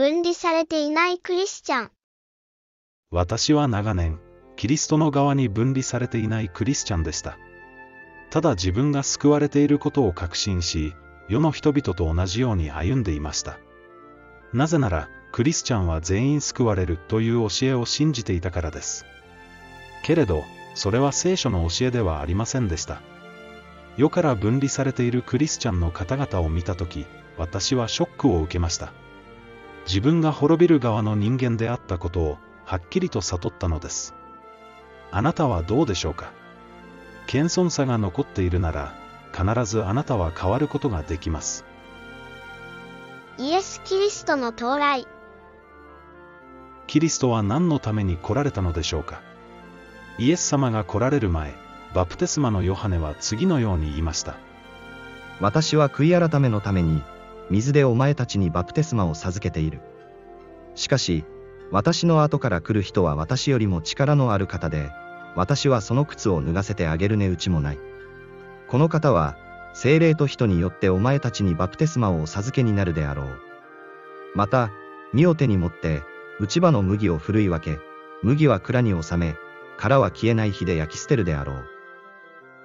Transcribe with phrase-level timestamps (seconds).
[0.00, 1.90] 分離されていないクリスチャン。
[3.10, 4.18] 私は長年、
[4.56, 7.36] キリストの側に分離されていないクリスチャンでした。
[8.30, 10.94] ただ自分が救われていることを確信し、
[11.28, 13.58] 世の人々と同じように歩んでいました。
[14.54, 19.04] なぜなら、クリスチャンは全員救われるという教えを信じていたからです。
[20.02, 20.44] けれど、
[20.74, 23.02] それは聖書の教えではありませんでした。
[23.98, 27.04] 世から分離されているクリスチャンの方々を見たとき、
[27.36, 28.94] 私はショックを受けました。
[29.86, 34.14] 自分が滅びる側の人間であったことを、はっきりと悟ったのです。
[35.10, 36.32] あなたはどうでしょうか？
[37.26, 38.94] 謙遜さが残っているなら、
[39.32, 41.64] 必ずあなたは変わることができます。
[43.38, 45.06] イエス・キリストの到来。
[46.86, 49.22] キリストは何のために来られたのでしょうか？
[50.18, 51.54] イエス様が来られる前、
[51.94, 54.36] バプテスマのヨハネは次のように言いました。
[55.40, 57.02] 私は悔い改めのために、
[57.50, 59.80] 水でお前たちにバプテスマを授けている。
[60.76, 61.24] しかし、
[61.70, 64.90] 私の後から来る人は私よりも力のある方で、
[65.36, 67.78] 私はその靴を脱がせてあげる値打ちもない。
[68.68, 69.36] この方は、
[69.74, 73.40] 精霊と人によってお前たちにバプテスマをお授けになるであろう。
[74.34, 74.70] また、
[75.12, 76.02] 身を手に持って、
[76.40, 77.80] 内場の麦をふるい分け、
[78.22, 79.34] 麦は蔵に収め、
[79.76, 81.64] 殻は消えない火で焼き捨てるであろう。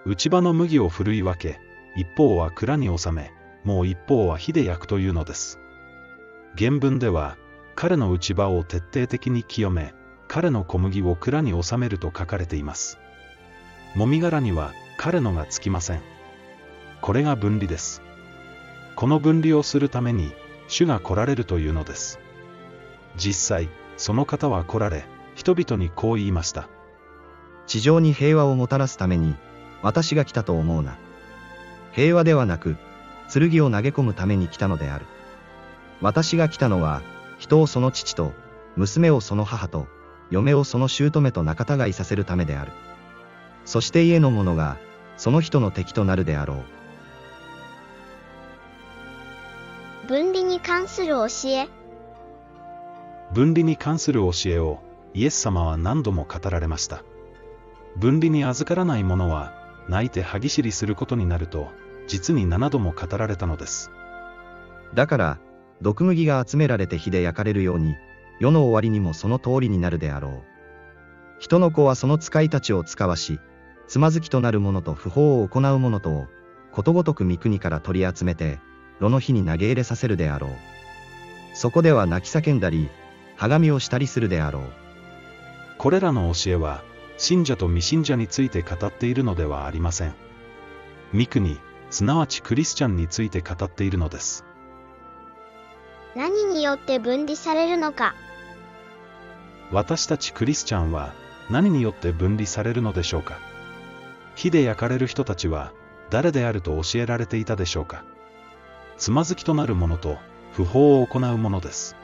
[0.06, 1.60] 内場の麦をふるい分け、
[1.96, 3.32] 一方は蔵に収め、
[3.66, 5.60] もう一方は火で焼くというのです。
[6.58, 7.36] 原文では、
[7.76, 9.94] 彼の内場を徹底的に清め、
[10.28, 12.98] 彼の小麦を蔵に収めると書かれています。
[13.96, 16.02] もみ殻には彼のがつきません。
[17.02, 18.02] これが分離です。
[18.96, 20.32] この分離をするために、
[20.68, 22.20] 主が来られるというのです。
[23.18, 25.06] 実際、その方は来られ、
[25.36, 26.70] 人々にこう言いました。
[27.68, 29.36] 地上に平和をもたらすために、
[29.82, 30.98] 私が来たと思うな。
[31.92, 32.78] 平和ではなく、
[33.40, 35.06] 剣を投げ込むために来たのである。
[36.02, 37.02] 私が来たのは、
[37.38, 38.34] 人をその父と、
[38.76, 39.88] 娘をその母と、
[40.32, 42.72] 嫁をその姑と仲違いさせるためである。
[43.66, 44.78] そして家の者が、
[45.18, 46.64] その人の敵となるであろう。
[50.08, 51.68] 分離に関する教え
[53.34, 54.80] 分離に関する教えを
[55.16, 57.04] イエス様は何度も語られました。
[57.98, 59.54] 分離に預からない者は
[59.90, 61.70] 泣いて歯ぎしりすることになると
[62.08, 63.92] 実に7度も語られたのです。
[64.94, 65.40] だから、
[65.82, 67.96] 毒麦が集められて火で焼かれるように、
[68.40, 70.44] 世の終わりにもその通りになるであろう。
[71.40, 73.40] 人の子はその使いたちを使わし、
[73.88, 76.28] つまずきとなる者と不法を行う者とを、
[76.72, 78.60] ことごとく三国から取り集めて、
[79.00, 80.52] 炉の火に投げ入れさせるであろう。
[81.54, 82.90] そこでは泣き叫んだり、
[83.36, 84.64] はがみをしたりするであろう。
[85.78, 86.84] これらの教えは、
[87.18, 90.14] 信者と未信者について語っているのではありません。
[91.14, 91.60] 三国、
[91.96, 94.44] すなわちクリスチャンについて語っているのです。
[96.14, 98.16] 何によって分離されるのか？
[99.72, 101.14] 私たちクリスチャンは
[101.50, 103.38] 何によって分離されるのでしょうか？
[104.36, 105.72] 火で焼かれる人たちは
[106.10, 108.04] 誰であると教えられていたでしょうか？
[108.98, 110.18] つまずきとなる者と
[110.52, 111.96] 不法を行う者です。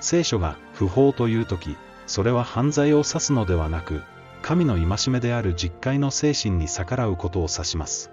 [0.00, 1.76] 聖書が不法というとき、
[2.08, 4.02] それは犯罪を指すのではなく、
[4.42, 8.10] 神の戒めである実戒の精神に逆らうことを指します。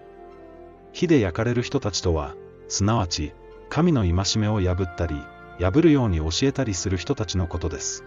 [0.93, 2.35] 火で焼かれる人たちとは、
[2.67, 3.33] すなわち、
[3.69, 5.15] 神の戒めを破ったり、
[5.59, 8.05] 破るように教えたりする人たちのことです。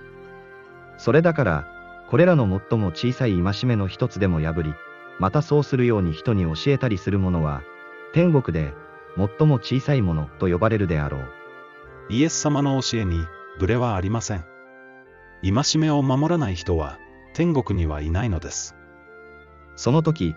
[0.97, 1.69] それだから、
[2.09, 4.75] これらの最も小さい戒めの一つでも破り、
[5.19, 7.63] またそうするように人に教えたりする者は、
[8.13, 8.73] 天国で
[9.17, 11.29] 最も小さいものと呼ばれるであろう。
[12.09, 13.27] イエス様の教えに、
[13.59, 14.45] ブレはありません。
[15.43, 16.99] 戒めを守らない人は、
[17.35, 18.77] 天国にはいないのです。
[19.75, 20.35] その時、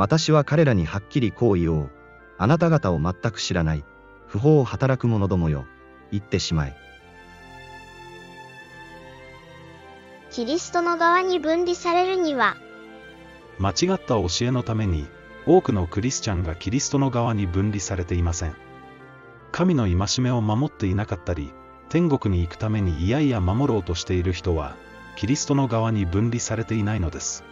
[0.00, 1.90] 私は彼らにはっきりこう言おう。
[2.38, 3.84] あなた方を全く知らない、
[4.28, 5.66] 不法を働く者どもよ、
[6.10, 6.76] 言ってしまえ。
[10.30, 12.56] キリストの側に分離されるには、
[13.58, 15.06] 間違った教えのために、
[15.44, 18.54] 多くのクリスチャンがキリストの側に分離されていません。
[19.52, 21.52] 神の戒めを守っていなかったり、
[21.90, 24.76] 天国に行くためにいやいや守ろうとしている人は、
[25.16, 27.44] キリストの側に分離されていないのです。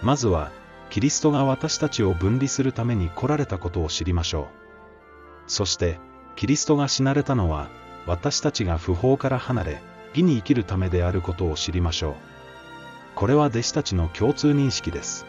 [0.00, 0.52] まずは、
[0.90, 4.46] キリストが私たちを分離するために来られたことを知りましょう。
[5.46, 6.00] そして、
[6.34, 7.68] キリストが死なれたのは、
[8.06, 12.14] 私たちが不法から離れ、義に生きるためであることを知りましょう。
[13.14, 15.26] これは弟子たちの共通認識です。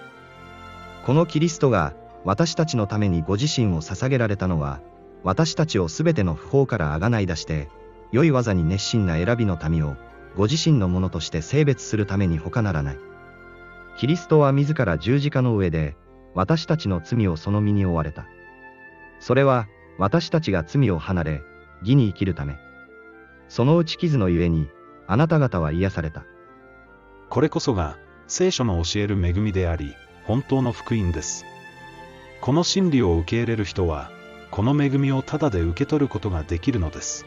[1.05, 1.93] このキリストが、
[2.23, 4.79] 私たちのためにご自身を捧げられたのは、
[5.23, 7.69] 私たちをすべての不法からあがない出して、
[8.11, 9.95] 良い技に熱心な選びの民を、
[10.35, 13.10] ご自身のものとして性別するために他ならない。
[13.97, 15.95] キリストは自ら十字架の上で、
[16.33, 18.25] 私たちの罪をその身に負われた。
[19.19, 19.67] それは、
[19.97, 21.41] 私たちが罪を離れ、
[21.81, 22.57] 義に生きるため。
[23.49, 24.69] その打ち傷のゆえに、
[25.07, 26.25] あなた方は癒された。
[27.29, 27.97] これこそが、
[28.27, 31.45] 聖書の教える恵みであり、本当の福音です。
[32.39, 34.09] この真理を受け入れる人は、
[34.51, 37.25] この恵みをただで受け取ることができるのです。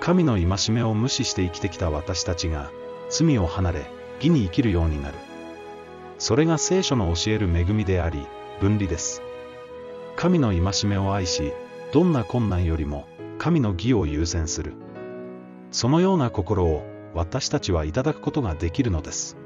[0.00, 2.70] 神の戒めを無視して生きてきた私たちが、
[3.10, 3.86] 罪を離れ、
[4.16, 5.14] 義に生きるようになる。
[6.18, 8.26] それが聖書の教える恵みであり、
[8.60, 9.22] 分離です。
[10.16, 11.52] 神の戒めを愛し、
[11.92, 13.06] どんな困難よりも、
[13.38, 14.72] 神の義を優先する。
[15.70, 16.82] そのような心を、
[17.14, 19.36] 私たちはいただくことができるのです。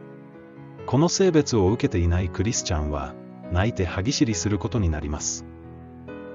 [0.86, 3.14] この性別を受けていないクリスチャンは、
[3.50, 5.44] 泣いて歯ぎしりすることになります。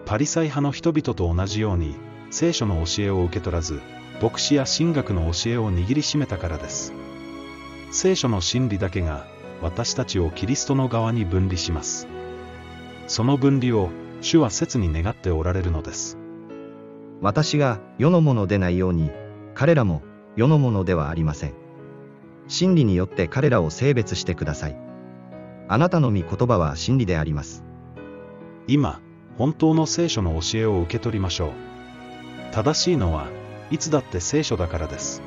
[0.06, 1.96] パリサイ派の人々と同じように、
[2.32, 3.82] 聖書の教えを受け取らず、
[4.22, 6.94] 牧師や神学の教えを握りしめたからです。
[7.92, 9.26] 聖書の真理だけが、
[9.62, 12.08] 私たちをキリストの側に分離します。
[13.08, 13.90] その分離を、
[14.22, 16.18] 主は切に願っておられるのです。
[17.22, 19.12] 私が世のものでないように、
[19.56, 20.02] 彼らも
[20.36, 21.54] 世のものではありません。
[22.48, 24.78] 真理によって彼らを性別してください。
[25.68, 27.64] あなたの御言葉は真理であります。
[28.68, 29.02] 今、
[29.38, 31.52] 本当の聖書の教えを受け取りましょう。
[32.52, 33.28] 正しいのは、
[33.72, 35.22] いつだって聖書だからです。